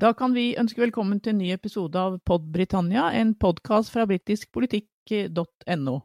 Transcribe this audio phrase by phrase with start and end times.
[0.00, 4.06] Da kan vi ønske velkommen til en ny episode av Pod Britannia, en podkast fra
[4.08, 5.96] britiskpolitikk.no.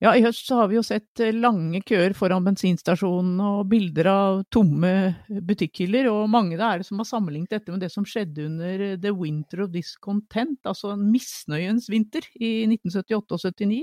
[0.00, 4.38] Ja, i høst så har vi jo sett lange køer foran bensinstasjonene og bilder av
[4.54, 4.92] tomme
[5.28, 8.86] butikkhyller, og mange det er det som har sammenlignet dette med det som skjedde under
[9.02, 13.82] The Winter of Discontent, altså en misnøyens vinter i 1978 og 79.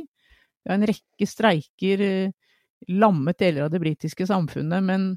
[0.63, 2.55] Ja, en rekke streiker eh,
[2.89, 5.11] lammet deler av det britiske samfunnet, men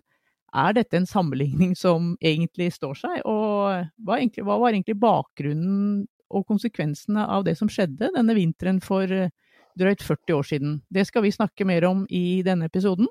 [0.55, 3.17] er dette en sammenligning som egentlig står seg?
[3.25, 8.81] Og hva, egentlig, hva, var egentlig bakgrunnen og konsekvensene av det som skjedde denne vinteren
[8.83, 9.33] for eh,
[9.79, 10.81] drøyt 40 år siden?
[10.91, 13.09] Det skal vi snakke mer om i denne episoden.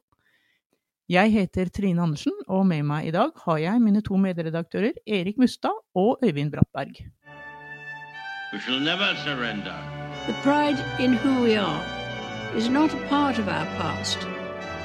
[1.12, 5.38] Jeg heter Trine Andersen, og med meg i dag har jeg mine to medredaktører Erik
[5.38, 6.98] Mustad og Øyvind Brattberg.
[8.54, 9.76] We shall never surrender.
[10.26, 11.84] The pride in who we are
[12.58, 14.18] is not a part of our past.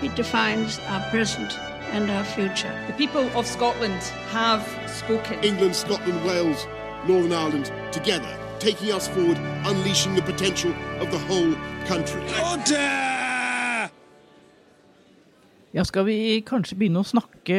[0.03, 1.57] It defines our present
[1.93, 2.73] and our future.
[2.87, 5.43] The people of Scotland have spoken.
[5.43, 6.67] England, Scotland, Wales,
[7.07, 11.55] Northern Ireland, together, taking us forward, unleashing the potential of the whole
[11.87, 12.23] country.
[15.73, 17.59] Ja, skal vi kanskje begynne å snakke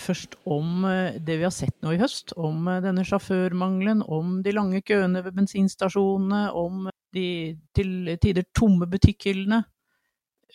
[0.00, 2.32] først om eh, det vi har sett nå i høst?
[2.40, 8.88] Om eh, denne sjåførmangelen, om de lange køene ved bensinstasjonene, om de til tider tomme
[8.88, 9.60] butikkhyllene.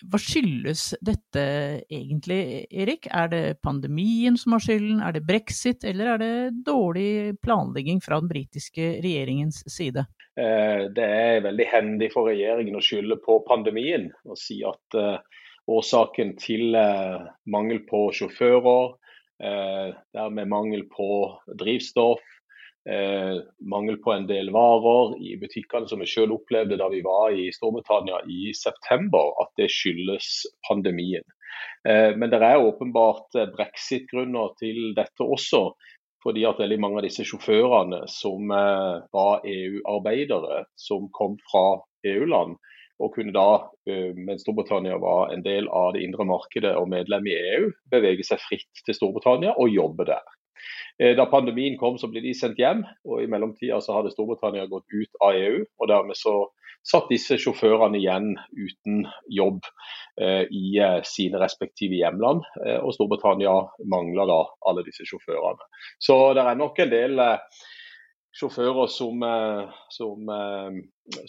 [0.04, 1.44] Hva skyldes dette
[1.92, 3.08] egentlig, Erik?
[3.12, 6.34] Er det pandemien som har skylden, er det brexit, eller er det
[6.68, 10.06] dårlig planlegging fra den britiske regjeringens side?
[10.36, 15.18] Eh, det er veldig hendig for regjeringen å skylde på pandemien og si at uh,
[15.72, 18.96] årsaken til uh, mangel på sjåfører,
[20.16, 21.08] dermed mangel på
[21.60, 22.22] drivstoff,
[22.90, 27.34] eh, mangel på en del varer i butikkene, som vi selv opplevde da vi var
[27.34, 31.26] i Storbritannia i september, at det skyldes pandemien.
[31.88, 35.70] Eh, men det er åpenbart eh, brexit-grunner til dette også.
[36.26, 41.68] Fordi at veldig mange av disse sjåførene som eh, var EU-arbeidere, som kom fra
[42.10, 42.56] EU-land,
[43.04, 47.28] og kunne da, eh, mens Storbritannia var en del av det indre markedet og medlem
[47.30, 50.24] i EU, bevege seg fritt til Storbritannia og jobbe der.
[51.00, 52.86] Eh, da pandemien kom, så ble de sendt hjem.
[53.06, 55.66] og I mellomtida så hadde Storbritannia gått ut av EU.
[55.80, 56.38] og Dermed så
[56.86, 59.64] satt disse sjåførene igjen uten jobb
[60.22, 62.46] eh, i eh, sine respektive hjemland.
[62.66, 63.56] Eh, og Storbritannia
[63.92, 65.66] mangler da alle disse sjåførene.
[66.00, 67.64] Så det er nok en del eh,
[68.36, 70.30] sjåfører som, eh, som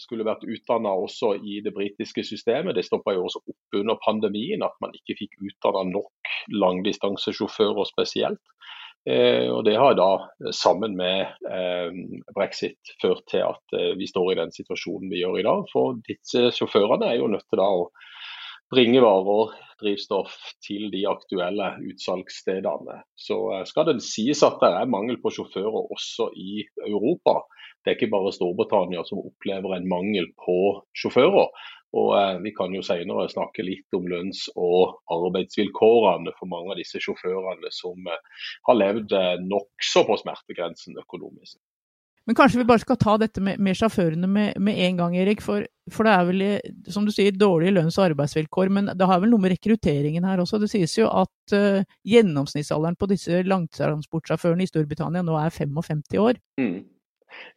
[0.03, 2.75] skulle vært utdanna også i det britiske systemet.
[2.77, 8.43] Det stoppa jo også opp under pandemien, at man ikke fikk utdanna nok langdistansesjåfører spesielt.
[9.07, 10.09] Eh, og Det har da
[10.43, 11.99] eh, sammen med eh,
[12.35, 15.63] brexit ført til at vi står i den situasjonen vi gjør i dag.
[15.71, 17.87] For disse sjåførene er jo nødt til å
[18.73, 20.33] bringe varer, drivstoff
[20.65, 22.97] til de aktuelle utsalgsstedene.
[23.15, 23.37] Så
[23.69, 27.43] skal det sies at det er mangel på sjåfører også i Europa.
[27.85, 30.57] Det er ikke bare Storbritannia som opplever en mangel på
[30.97, 31.53] sjåfører.
[31.95, 36.81] Og eh, Vi kan jo senere snakke litt om lønns- og arbeidsvilkårene for mange av
[36.81, 41.57] disse sjåførene som eh, har levd eh, nokså på smertegrensen økonomisk.
[42.27, 45.39] Men kanskje vi bare skal ta dette med, med sjåførene med, med, en gang, Erik.
[45.39, 46.41] For, for, det er vel,
[46.91, 48.71] som du sier, dårlige lønns- og arbeidsvilkår.
[48.75, 50.59] Men det har vel noe med rekrutteringen her også.
[50.59, 56.41] Det sies jo at uh, gjennomsnittsalderen på disse langtransportsjåførene i Storbritannia nå er 55 år.
[56.59, 56.81] Mm.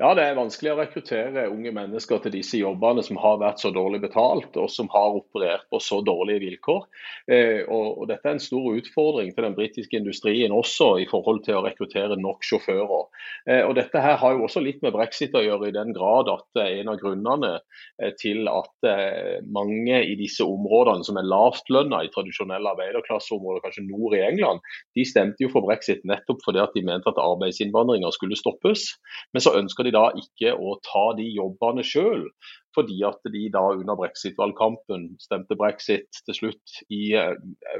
[0.01, 3.71] Ja, det er vanskelig å rekruttere unge mennesker til disse jobbene som har vært så
[3.75, 6.87] dårlig betalt, og som har operert på så dårlige vilkår.
[7.31, 11.59] Eh, og, Dette er en stor utfordring til den britiske industrien også, i forhold til
[11.59, 13.05] å rekruttere nok sjåfører.
[13.47, 16.33] Eh, og Dette her har jo også litt med brexit å gjøre, i den grad
[16.33, 17.53] at en av grunnene
[18.01, 18.89] eh, til at
[19.53, 24.65] mange i disse områdene som er lavtlønna i tradisjonelle arbeiderklasseområder, kanskje nord i England,
[24.97, 28.89] de stemte jo for brexit nettopp fordi at de mente at arbeidsinnvandringa skulle stoppes.
[29.35, 32.27] Men så ønsker de da ikke å ta de jobbene sjøl
[32.77, 37.35] fordi at de da under brexit-valgkampen stemte brexit til slutt i eh,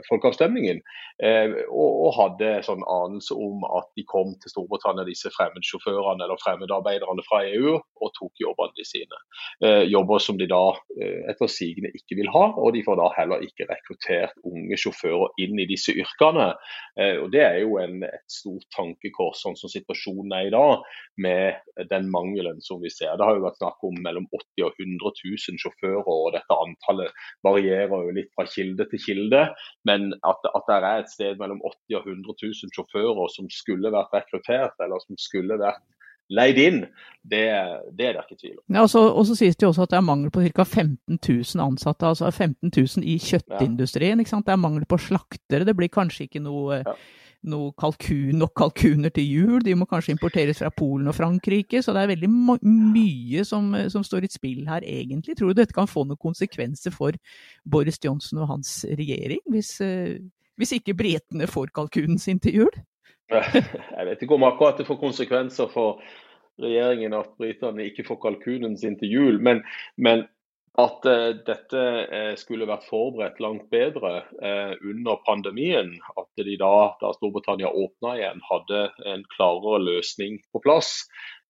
[0.09, 0.83] folkeavstemningen.
[1.23, 7.23] Eh, og, hadde sånn anelse om at de kom til Storbritannia, disse fremmedsjåførene eller fremmedarbeiderne
[7.29, 9.21] fra EU, og tok jobbene sine.
[9.65, 10.63] Eh, jobber som de da
[11.31, 15.59] etter sigende ikke vil ha, og de får da heller ikke rekruttert unge sjåfører inn
[15.63, 16.51] i disse yrkene.
[17.23, 20.85] Og Det er jo en, et stort tankekors sånn som situasjonen er i dag,
[21.21, 23.15] med den mangelen som vi ser.
[23.17, 27.23] Det har jo vært snakk om mellom 80 og 100 000 sjåfører, og dette antallet
[27.47, 29.45] varierer jo litt fra kilde til kilde.
[29.89, 33.93] Men at, at det er et sted mellom 80 og 100 000 sjåfører som skulle
[33.95, 35.85] vært rekruttert, eller som skulle vært
[36.31, 36.83] leid inn,
[37.27, 37.47] det,
[37.99, 38.65] det, er det ikke tvil om.
[38.71, 40.63] Ja, og, så, og så sies det jo også at det er mangel på ca.
[40.65, 44.23] 15 000 ansatte, altså 15 000 i kjøttindustrien.
[44.23, 44.47] ikke sant?
[44.47, 45.67] Det er mangel på slaktere.
[45.67, 46.95] Det blir kanskje ikke noe ja
[47.49, 49.61] noe kalkun nok kalkuner til jul.
[49.65, 51.81] De må kanskje importeres fra Polen og Frankrike.
[51.83, 55.39] Så det er veldig mye som, som, står i spill her, egentlig.
[55.39, 57.17] Tror du dette kan få noen konsekvenser for
[57.65, 60.19] Boris Johnson og hans regjering, hvis, eh,
[60.61, 62.83] hvis ikke britene får kalkunen sin til jul?
[63.31, 66.03] Jeg vet ikke om akkurat det får konsekvenser for
[66.61, 69.41] regjeringen at britene ikke får kalkunen sin til jul.
[69.41, 69.63] Men,
[69.97, 70.27] men
[70.79, 75.97] at uh, dette uh, skulle vært forberedt langt bedre uh, under pandemien.
[76.15, 81.03] At de da, da Storbritannia åpna igjen, hadde en klarere løsning på plass.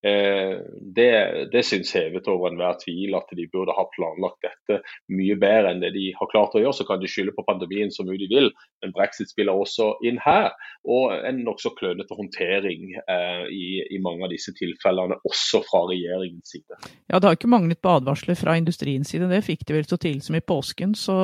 [0.02, 0.56] Eh,
[0.97, 1.11] det,
[1.52, 4.79] det syns hevet over enhver tvil at de burde ha planlagt dette
[5.12, 6.79] mye bedre enn det de har klart å gjøre.
[6.79, 8.49] Så kan de skylde på pandemien så mye de vil,
[8.81, 10.50] men brexit spiller også inn her.
[10.88, 16.56] Og en nokså klønete håndtering eh, i, i, mange av disse tilfellene, også fra regjeringens
[16.56, 16.81] side.
[17.11, 20.00] Ja, Det har ikke manglet på advarsler fra industriens side, det fikk de vel så
[20.00, 20.96] tidlig som i påsken.
[20.96, 21.17] Så,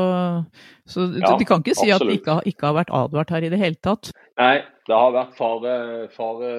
[0.85, 2.01] så ja, de kan ikke si absolutt.
[2.03, 4.13] at det ikke, ikke har vært advart her i det hele tatt.
[4.37, 5.73] Nei, det har vært fare,
[6.15, 6.51] fare,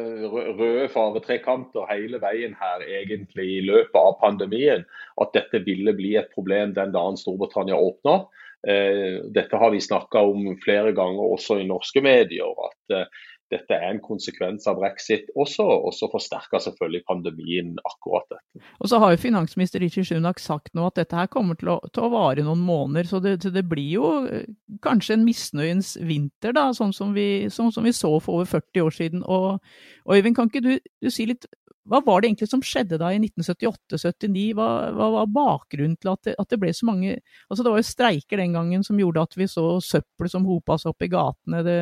[0.57, 4.83] røde faretrekanter hele veien her egentlig i løpet av pandemien.
[5.23, 8.19] At dette ville bli et problem den dagen Storbritannia åpna.
[8.67, 12.51] Eh, dette har vi snakka om flere ganger også i norske medier.
[12.67, 18.27] At eh, dette er en konsekvens av brexit også, og så forsterker selvfølgelig pandemien akkurat
[18.33, 18.63] dette.
[18.81, 21.77] Og så har jo finansminister Rishi Sunak sagt nå at dette her kommer til å,
[21.93, 24.49] til å vare noen måneder, så det, det, blir jo eh,
[24.83, 28.83] kanskje en misnøyens vinter, da, sånn som vi, sånn som vi så for over 40
[28.83, 29.23] år siden.
[29.23, 29.63] Og,
[30.05, 30.73] og Øyvind, kan ikke du,
[31.03, 31.47] du, si litt,
[31.87, 34.47] hva var det egentlig som skjedde da i 1978-79?
[34.57, 37.13] Hva, hva, var bakgrunnen til at det, at det, ble så mange
[37.47, 40.75] Altså det var jo streiker den gangen som gjorde at vi så søppel som hopa
[40.81, 41.63] seg opp i gatene.
[41.63, 41.77] det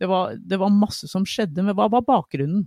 [0.00, 1.62] det var, det var masse som skjedde.
[1.64, 2.64] Men hva var bakgrunnen?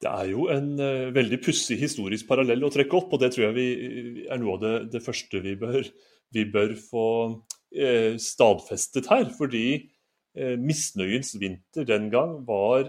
[0.00, 3.50] Det er jo en uh, veldig pussig historisk parallell å trekke opp, og det tror
[3.50, 5.88] jeg vi, er noe av det, det første vi bør,
[6.32, 9.26] vi bør få uh, stadfestet her.
[9.36, 12.88] Fordi uh, misnøyens vinter den gang var,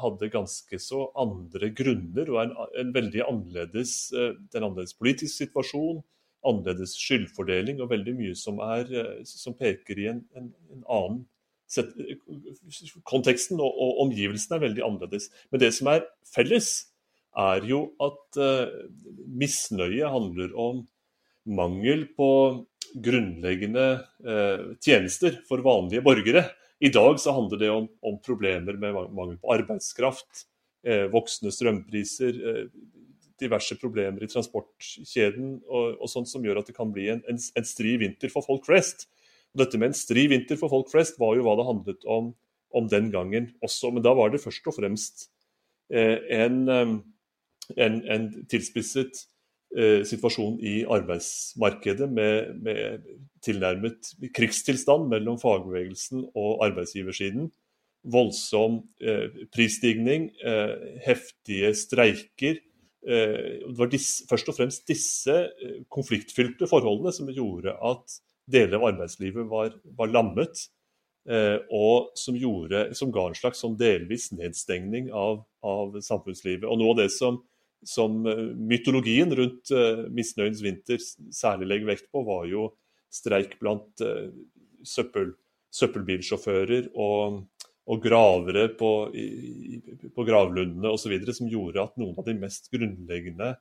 [0.00, 6.02] hadde ganske så andre grunner og en, en veldig annerledes, en annerledes politisk situasjon,
[6.44, 8.90] annerledes skyldfordeling og veldig mye som, er,
[9.24, 11.22] som peker i en, en, en annen
[13.08, 15.30] konteksten og, og, omgivelsene er veldig annerledes.
[15.50, 16.72] Men det som er felles,
[17.34, 18.70] er jo at uh,
[19.26, 20.84] misnøye handler om
[21.50, 22.28] mangel på
[23.02, 23.86] grunnleggende
[24.22, 26.46] uh, tjenester for vanlige borgere.
[26.78, 30.46] I dag så handler det om, om problemer med mangel på arbeidskraft,
[30.86, 32.38] uh, voksende strømpriser,
[33.42, 37.40] diverse problemer i transportkjeden og, og, sånt som gjør at det kan bli en, en,
[37.40, 39.08] en stri vinter for folk flest.
[39.54, 42.32] Dette med en stri vinter for folk flest var jo hva det handlet om,
[42.74, 43.92] om den gangen også.
[43.94, 45.28] Men da var det først og fremst
[45.94, 46.96] eh, en, eh,
[47.86, 49.22] en, en, tilspisset
[49.78, 53.06] eh, situasjon i arbeidsmarkedet med, med,
[53.44, 57.50] tilnærmet krigstilstand mellom fagbevegelsen og arbeidsgiversiden.
[58.04, 58.82] Voldsom
[59.54, 60.26] prisstigning,
[61.06, 62.58] heftige streiker.
[63.00, 65.36] Det var disse, først og fremst disse
[65.92, 68.18] konfliktfylte forholdene som gjorde at
[68.50, 70.66] deler av arbeidslivet var, var lammet.
[71.24, 76.66] Eh, og som, gjorde, som, ga en slags sånn delvis nedstengning av, av, samfunnslivet.
[76.68, 77.38] Og Noe av det som,
[77.88, 81.00] som eh, mytologien rundt eh, misnøyens vinter
[81.32, 82.68] særlig legger vekt på, var jo
[83.14, 84.28] streik blant eh,
[84.84, 85.32] søppel,
[85.72, 87.40] søppelbilsjåfører og,
[87.88, 89.80] og gravere på, i,
[90.12, 91.16] på gravlundene osv.
[91.32, 93.54] som gjorde at noen av de mest grunnleggende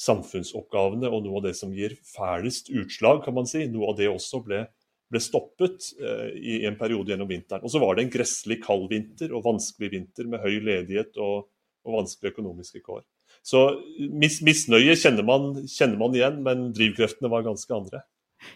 [0.00, 3.66] samfunnsoppgavene og noe av det som gir fælest utslag, kan man si.
[3.70, 4.64] Noe av det også ble,
[5.12, 7.64] ble stoppet eh, i en periode gjennom vinteren.
[7.64, 11.50] Og så var det en gresslig kald vinter og vanskelig vinter med høy ledighet og,
[11.86, 13.04] og vanskelige økonomiske kår.
[13.44, 13.62] Så
[13.98, 18.02] mis, misnøye kjenner man, kjenner man, igjen, men drivkreftene var ganske andre.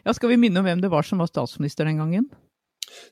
[0.05, 2.29] Ja, Skal vi minne om hvem det var som var statsminister den gangen?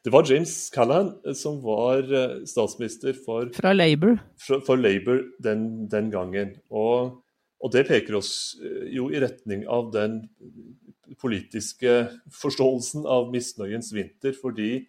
[0.04, 4.18] Det var James Callahan eh, som var eh, statsminister for, Fra Labour.
[4.40, 6.56] For, for Labour den, den gangen.
[6.71, 7.21] Og
[7.65, 10.21] og det peker oss eh, jo i retning av den
[11.21, 11.95] politiske
[12.35, 14.87] forståelsen av misnøyens vinter, fordi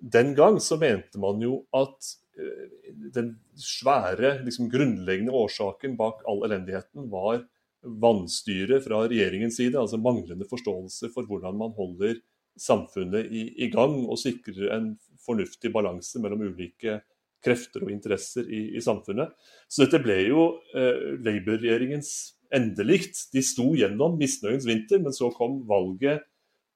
[0.00, 6.44] den gang så mente man jo at eh, den svære, liksom grunnleggende årsaken bak all
[6.48, 7.44] elendigheten var
[7.82, 12.18] vanstyre fra regjeringens side, altså manglende forståelse for hvordan man holder
[12.58, 14.90] samfunnet i, i gang og sikrer en
[15.22, 16.98] fornuftig balanse mellom ulike
[17.44, 19.34] krefter og interesser i, i samfunnet.
[19.70, 22.12] Så dette ble jo eh, Labour-regjeringens
[22.54, 23.28] endelikt.
[23.34, 26.24] De sto gjennom misnøyens vinter, men så kom valget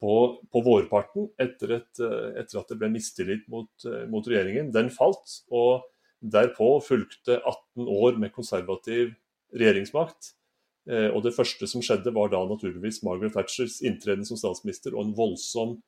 [0.03, 0.17] på,
[0.51, 4.73] på vårparten etter, et, eh, etter, at det ble mistillit mot, eh, mot, regjeringen.
[4.75, 5.87] Den falt, og
[6.23, 9.15] derpå fulgte 18 år med konservativ
[9.55, 10.35] regjeringsmakt.
[10.91, 15.07] Eh, og det første som skjedde, var da naturligvis Margaret Thatchers inntreden som statsminister og
[15.07, 15.79] en voldsom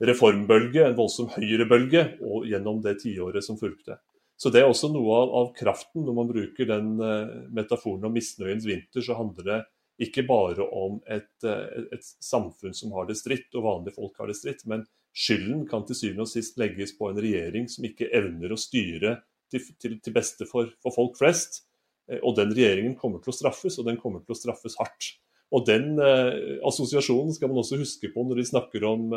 [0.00, 3.98] reformbølge, en voldsom høyrebølge, og gjennom det tiåret som fulgte.
[4.40, 6.06] Så det er også noe av, av kraften.
[6.06, 9.58] Når man bruker den uh, metaforen om misnøyens vinter, så handler det
[10.06, 14.30] ikke bare om et, uh, et, samfunn som har det stritt, og vanlige folk har
[14.30, 18.08] det stritt, men skylden kan til syvende og sist legges på en regjering som ikke
[18.16, 19.18] evner å styre
[19.52, 21.66] til, til, til beste for, for, folk flest.
[22.08, 25.18] Uh, og den regjeringen kommer til å straffes, og den kommer til å straffes hardt.
[25.50, 29.08] Og den assosiasjonen skal man også huske på når de snakker om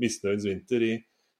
[0.00, 0.92] misnøyens vinter i,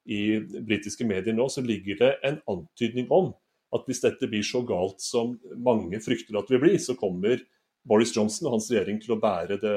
[0.04, 3.30] i britiske medier nå, så ligger det en antydning om
[3.73, 7.40] at hvis dette blir så galt som mange frykter at det vil bli, så kommer
[7.88, 9.76] Boris Johnson og hans regjering til å bære det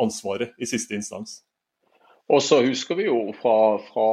[0.00, 1.40] ansvaret i siste instans.
[2.30, 4.06] Og så husker vi jo fra, fra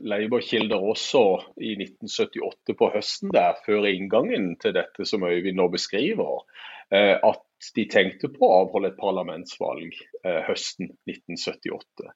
[0.00, 1.22] Labour-kilder også
[1.60, 7.44] i 1978 på høsten der, før inngangen til dette som Øyvind nå beskriver, eh, at
[7.76, 9.92] de tenkte på å avholde et parlamentsvalg
[10.24, 12.08] eh, høsten 1978.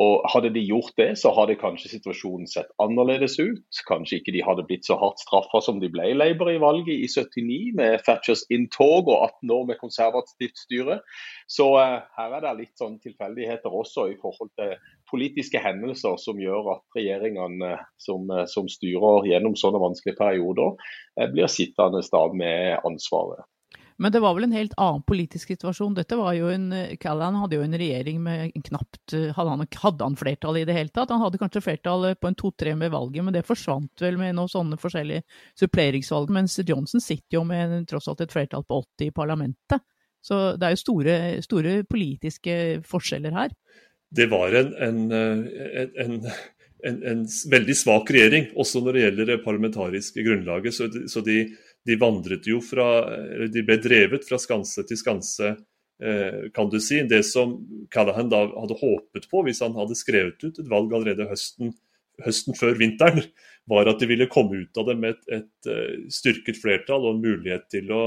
[0.00, 3.80] Og Hadde de gjort det, så hadde kanskje situasjonen sett annerledes ut.
[3.88, 6.94] Kanskje ikke de hadde blitt så hardt straffa som de ble i Labour i valget
[6.94, 11.00] i 79, med Thatchers inntog og 18 år med konservativt styre.
[11.50, 14.76] Så eh, her er det litt sånn tilfeldigheter også i forhold til
[15.10, 20.78] politiske hendelser som gjør at regjeringene som, eh, som styrer gjennom sånne vanskelige perioder,
[21.18, 23.42] eh, blir sittende da med ansvaret.
[23.96, 25.94] Men det var vel en helt annen politisk situasjon.
[25.94, 26.66] Dette var jo en,
[27.00, 30.90] Callahan hadde jo en regjering med knapt hadde han, hadde han flertall i det hele
[30.90, 31.12] tatt?
[31.14, 34.50] Han hadde kanskje flertall på en to-tre med valget, men det forsvant vel med noen
[34.50, 35.22] sånne forskjellige
[35.60, 36.32] suppleringsvalg.
[36.34, 39.86] Mens Johnson sitter jo med tross alt et flertall på 80 i parlamentet.
[40.24, 42.56] Så det er jo store, store politiske
[42.88, 43.54] forskjeller her.
[44.14, 45.00] Det var en, en,
[46.86, 47.22] en, en
[47.52, 50.76] veldig svak regjering, også når det gjelder det parlamentariske grunnlaget.
[50.76, 51.38] Så de, så de
[51.84, 52.88] de vandret jo fra
[53.52, 55.54] De ble drevet fra skanse til skanse,
[56.02, 57.02] eh, kan du si.
[57.08, 57.58] Det som
[57.92, 61.74] Callahan da hadde håpet på, hvis han hadde skrevet ut et valg allerede høsten,
[62.24, 63.26] høsten før vinteren,
[63.70, 67.16] var at de ville komme ut av det med et, et eh, styrket flertall og
[67.16, 68.02] en mulighet til å,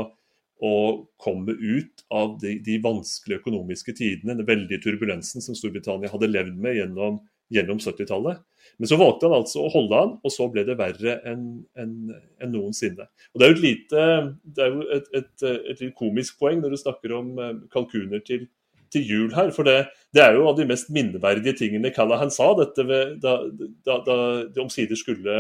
[0.62, 0.74] å
[1.22, 6.62] komme ut av de, de, vanskelige økonomiske tidene, den veldige turbulensen som Storbritannia hadde levd
[6.62, 7.22] med gjennom,
[7.54, 8.42] gjennom 70-tallet.
[8.78, 11.48] Men så valgte han altså å holde han, og så ble det verre enn
[11.80, 11.96] en,
[12.44, 13.08] en noensinne.
[13.34, 14.06] Og Det er jo et lite,
[14.44, 18.48] det er jo et, et, et, komisk poeng når du snakker om eh, kalkuner til,
[18.94, 19.54] til jul her.
[19.56, 19.78] For det,
[20.16, 23.40] det, er jo av de mest minneverdige tingene Callahan sa ved, da,
[23.88, 24.18] da, da
[24.52, 25.40] det omsider skulle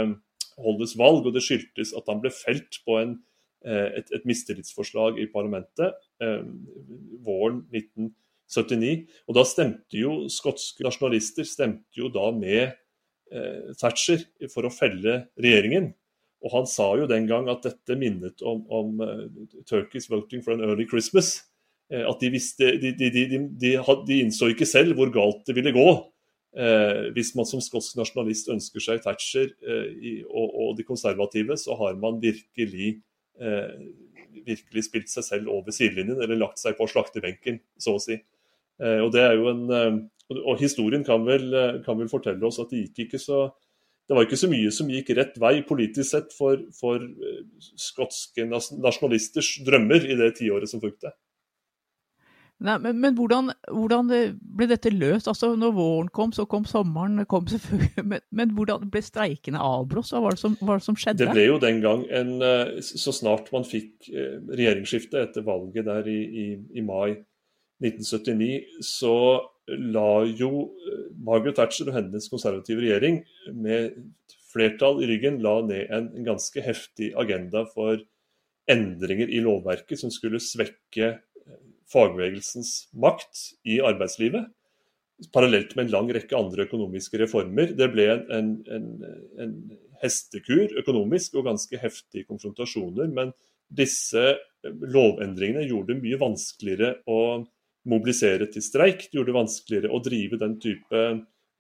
[0.58, 3.18] holdes valg, og det skyldtes at han ble felt på en,
[3.66, 6.44] eh, et, et mistillitsforslag i parlamentet eh,
[7.26, 9.06] våren 1979.
[9.28, 12.76] Og da stemte jo skotske nasjonalister stemte jo da med
[13.80, 14.22] Thatcher
[14.54, 15.90] for å felle regjeringen.
[16.46, 19.26] Og han sa jo den gang at dette minnet om, om uh,
[19.68, 21.48] Turkeys voting for an early Christmas.
[21.92, 23.10] Eh, at de visste de, de,
[23.64, 25.88] de, innså ikke selv hvor galt det ville gå.
[26.58, 31.58] Eh, hvis man som skotsk nasjonalist ønsker seg Thatcher eh, i, og, og, de konservative,
[31.60, 32.98] så har man virkelig,
[33.40, 33.88] eh,
[34.48, 38.20] virkelig spilt seg selv over sidelinjen, eller lagt seg på slakterbenken, så å si.
[38.82, 39.66] Eh, og det er jo en
[40.36, 41.54] og historien kan vel,
[41.86, 43.46] kan vel, fortelle oss at det gikk ikke så
[44.08, 47.40] det var ikke så mye som gikk rett vei politisk sett for, for eh,
[47.76, 51.12] skotske nasjonalisters drømmer i det tiåret som fulgte.
[52.64, 54.08] Nei, men, men hvordan, hvordan,
[54.42, 55.28] ble dette løst?
[55.30, 57.20] Altså, når våren kom, så kom sommeren.
[57.30, 57.46] Kom
[58.10, 60.16] men, men, hvordan ble streikene avblåst?
[60.16, 61.28] Hva var det, som, var det som skjedde?
[61.28, 65.86] Det ble jo den gang en eh, Så snart man fikk eh, regjeringsskifte etter valget
[65.86, 66.48] der i, i,
[66.80, 67.20] i mai
[67.84, 69.16] 1979, så
[69.68, 70.52] la jo
[70.88, 73.22] eh, Margaret Thatcher og hennes konservative regjering
[73.54, 73.98] med
[74.48, 78.00] flertall i ryggen la ned en, ganske heftig agenda for
[78.72, 84.48] endringer i lovverket som skulle svekke eh, fagbevegelsens makt i arbeidslivet.
[85.34, 87.74] Parallelt med en lang rekke andre økonomiske reformer.
[87.76, 88.90] Det ble en, en, en,
[89.42, 89.54] en
[90.04, 93.10] hestekur økonomisk og ganske heftige konfrontasjoner.
[93.10, 93.34] Men
[93.68, 97.20] disse lovendringene gjorde det mye vanskeligere å
[97.88, 99.08] mobilisere til streik.
[99.08, 101.04] Det gjorde det vanskeligere å drive den type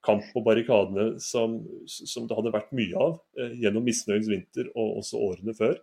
[0.05, 1.57] kamp på barrikadene som,
[1.87, 5.75] som det hadde vært mye av eh, gjennom misnøyens vinter og også årene før.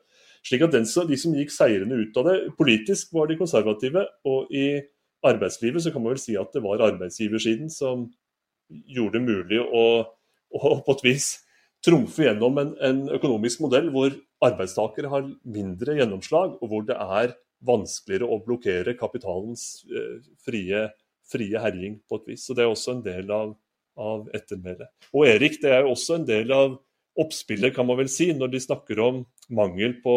[0.45, 4.05] Slik at den, De som gikk seirende ut av det politisk, var de konservative.
[4.29, 4.83] Og i
[5.25, 8.11] arbeidslivet så kan man vel si at det var arbeidsgiversiden som
[8.69, 11.31] gjorde det mulig å, å på et vis
[11.85, 17.35] trumfe gjennom en, en økonomisk modell hvor arbeidstakere har mindre gjennomslag, og hvor det er
[17.67, 20.87] vanskeligere å blokkere kapitalens eh, frie,
[21.31, 22.47] frie, herjing på et vis.
[22.47, 23.55] Så Det er også en del av,
[24.01, 24.91] av ettermælet.
[25.13, 26.77] Og Erik, det er jo også en del av
[27.21, 29.23] oppspillet, kan man vel si, når de snakker om
[29.55, 30.17] mangel på,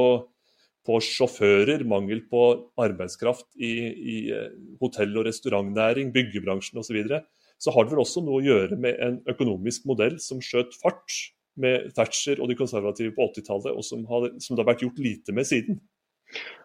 [0.88, 2.44] på sjåfører, mangel på
[2.82, 6.89] arbeidskraft i, i eh, hotell- og restaurantnæring, byggebransjen osv.
[6.89, 7.24] Så, videre,
[7.62, 11.22] så har det vel også noe å gjøre med en økonomisk modell som skjøt fart
[11.58, 15.00] med Thatcher og de konservative på 80-tallet, og som, har, som det har vært gjort
[15.01, 15.80] lite med siden.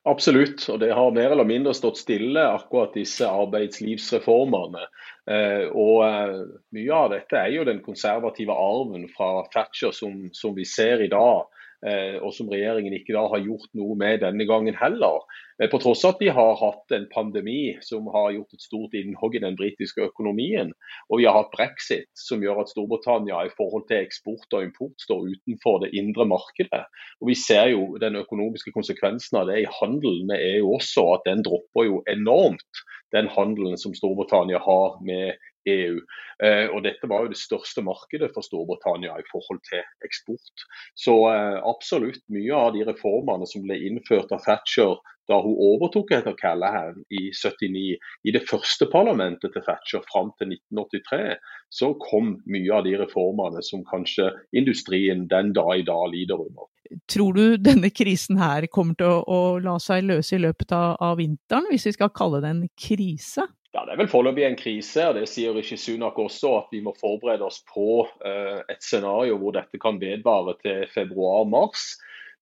[0.02, 4.82] Absolutt, og det har mer eller mindre stått stille, akkurat disse arbeidslivsreformene.
[5.30, 6.40] Eh, og eh,
[6.74, 11.10] Mye av dette er jo den konservative arven fra Thatcher som, som vi ser i
[11.12, 11.46] dag.
[11.82, 15.24] Eh, og som regjeringen ikke da har gjort noe med denne gangen heller.
[15.58, 18.94] Eh, på tross av at vi har hatt en pandemi som har gjort et stort
[18.94, 20.70] innhogg i den britiske økonomien.
[21.10, 24.94] Og vi har hatt brexit som gjør at Storbritannia i forhold til eksport og import
[25.02, 26.84] står utenfor det indre markedet.
[27.18, 31.26] Og Vi ser jo den økonomiske konsekvensen av det i handelen med EU også, at
[31.26, 32.86] den dropper jo enormt.
[33.12, 35.34] Den handelen som Storbritannia har med
[35.70, 36.00] EU.
[36.42, 40.66] Eh, og Dette var jo det største markedet for Storbritannia i forhold til eksport.
[40.98, 44.98] Så eh, absolutt mye av de reformene som ble innført av Thatcher
[45.30, 47.94] da hun overtok etter Callahan i 79,
[48.26, 51.36] i det første parlamentet til Thatcher fram til 1983,
[51.70, 56.68] så kom mye av de reformene som kanskje industrien den dag i dag lider under.
[57.08, 60.98] Tror du denne krisen her kommer til å, å la seg løse i løpet av,
[61.00, 63.46] av vinteren, hvis vi skal kalle det en krise?
[63.72, 65.08] Ja, Det er vel foreløpig en krise.
[65.08, 69.38] og Det sier ikke Sunak også, at vi må forberede oss på uh, et scenario
[69.40, 71.94] hvor dette kan vedvare til februar-mars.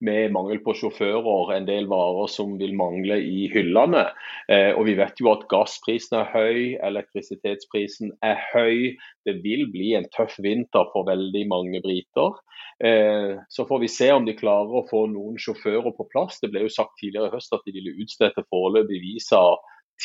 [0.03, 4.07] Med mangel på sjåfører, en del varer som vil mangle i hyllene.
[4.49, 8.97] Eh, og Vi vet jo at gassprisen er høy, elektrisitetsprisen er høy.
[9.29, 12.41] Det vil bli en tøff vinter for veldig mange briter.
[12.81, 16.41] Eh, så får vi se om de klarer å få noen sjåfører på plass.
[16.41, 19.45] Det ble jo sagt tidligere i høst at de ville utstede foreløpig visa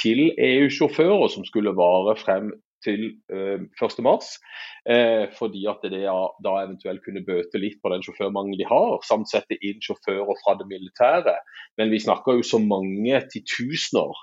[0.01, 2.51] til EU-sjåfører som skulle vare frem
[2.85, 4.13] til uh, 1.3.
[4.93, 6.03] Eh, fordi at det
[6.45, 10.57] da eventuelt kunne bøte litt på den sjåførmangelen de har, samt sette inn sjåfører fra
[10.59, 11.33] det militære.
[11.79, 14.13] Men vi snakker jo så mange titusener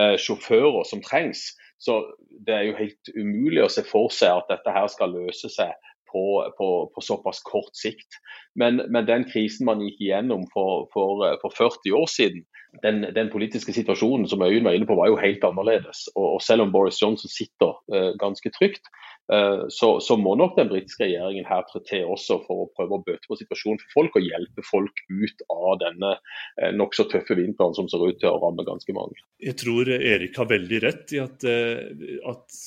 [0.00, 1.50] eh, sjåfører som trengs.
[1.82, 2.00] Så
[2.46, 5.74] det er jo helt umulig å se for seg at dette her skal løse seg
[6.08, 6.24] på,
[6.56, 8.16] på, på såpass kort sikt.
[8.56, 12.46] Men, men, den krisen man gikk igjennom for, for, for 40 år siden,
[12.82, 16.06] den, den, politiske situasjonen som Øyen var inne på, var jo helt annerledes.
[16.14, 18.88] Og, og selv om Boris Johnson sitter uh, ganske trygt,
[19.32, 22.98] uh, så, så, må nok den britiske regjeringen her trå til også for å prøve
[22.98, 27.38] å bøte på situasjonen for folk og hjelpe folk ut av denne uh, nokså tøffe
[27.38, 29.20] vinteren som ser ut til å ramme ganske mange.
[29.42, 32.58] Jeg tror Erik har veldig rett i at, at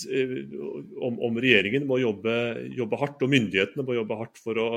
[1.01, 2.35] om, om, regjeringen må jobbe,
[2.77, 4.69] jobbe hardt, og myndighetene må jobbe hardt for å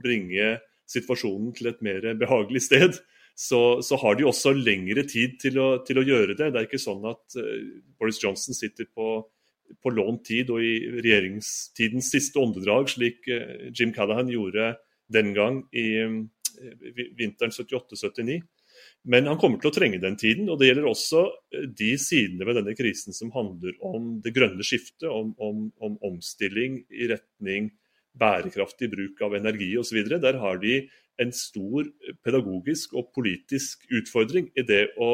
[0.00, 0.56] bringe
[0.90, 2.98] situasjonen til et mer behagelig sted
[3.40, 6.50] så, så, har de også lengre tid til å, til å, gjøre det.
[6.52, 7.54] Det er ikke sånn at uh,
[7.96, 9.14] Boris Johnson sitter på,
[9.80, 14.74] på lånt tid og i regjeringstidens siste åndedrag, slik uh, Jim Callahan gjorde
[15.10, 16.20] den gang i uh,
[17.16, 18.42] vinteren 78-79.
[19.08, 20.48] Men han kommer til å trenge den tiden.
[20.52, 21.24] og Det gjelder også
[21.80, 26.82] de sidene ved denne krisen som handler om det grønne skiftet, om, om, om omstilling
[26.92, 27.72] i retning
[28.20, 30.02] bærekraftig bruk av energi osv.
[30.12, 30.82] Der har de
[31.20, 31.88] en stor
[32.24, 35.12] pedagogisk og politisk utfordring i det å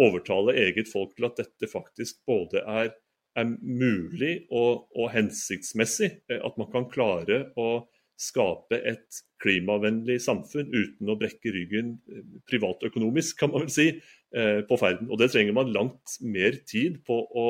[0.00, 2.92] overtale eget folk til at dette faktisk både er,
[3.36, 6.10] er mulig og, og, hensiktsmessig.
[6.30, 7.84] Eh, at man kan klare å
[8.22, 13.88] skape et klimavennlig samfunn uten å brekke ryggen eh, privatøkonomisk, kan man vel si,
[14.36, 15.10] eh, på ferden.
[15.10, 17.48] Og det trenger man langt mer tid på å,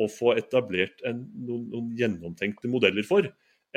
[0.00, 3.28] å få etablert en, noen, noen gjennomtenkte modeller for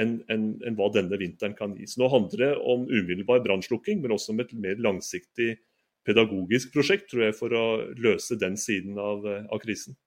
[0.02, 1.88] enn en, en hva denne vinteren kan gi.
[1.90, 5.56] Så nå handler det om umiddelbar brannslukking, men også om et mer langsiktig
[6.08, 7.66] pedagogisk prosjekt tror jeg, for å
[8.00, 9.98] løse den siden av, av krisen.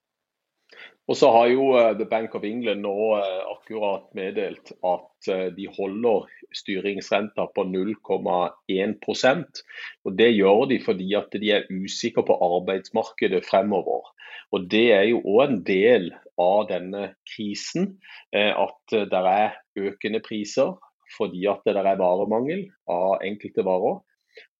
[1.10, 5.48] Og så har jo uh, The Bank of England nå uh, akkurat meddelt at uh,
[5.56, 9.62] de holder styringsrenta på 0,1%
[10.06, 14.06] og Det gjør de fordi at de er usikre på arbeidsmarkedet fremover.
[14.54, 17.98] Og Det er jo òg en del av denne krisen.
[18.34, 20.76] Eh, at det er økende priser
[21.16, 24.00] fordi at det er varemangel av enkelte varer.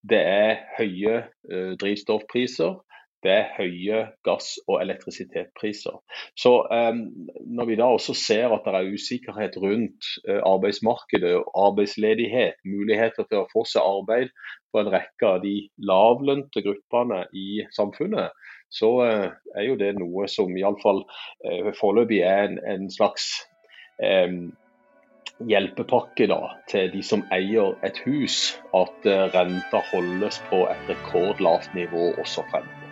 [0.03, 2.79] Det er høye eh, drivstoffpriser.
[3.21, 5.93] Det er høye gass- og elektrisitetspriser.
[6.33, 7.03] Så um,
[7.45, 13.43] Når vi da også ser at det er usikkerhet rundt uh, arbeidsmarkedet, arbeidsledighet, muligheter til
[13.43, 14.33] å få seg arbeid
[14.73, 15.53] på en rekke av de
[15.85, 18.33] lavlønte gruppene i samfunnet,
[18.71, 19.29] så eh,
[19.59, 23.29] er jo det noe som iallfall uh, foreløpig er en, en slags
[24.01, 24.47] um,
[25.47, 26.39] hjelpepakke da,
[26.71, 32.43] til de som eier et hus, at uh, renta holdes på et rekordlavt nivå også
[32.51, 32.89] fremover.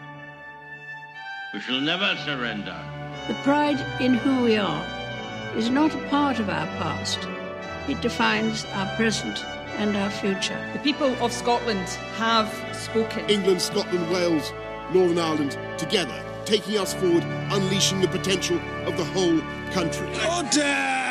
[1.54, 2.78] We shall never surrender.
[3.28, 4.86] The pride in who we are
[5.58, 7.28] is not a part of our past.
[7.90, 9.46] It defines our present
[9.80, 10.60] and our future.
[10.74, 13.30] The people of Scotland have spoken.
[13.30, 14.54] England, Scotland, Wales,
[14.94, 19.40] Northern Ireland, together taking us forward, unleashing the potential of the whole
[19.72, 20.08] country.
[20.28, 21.09] Order!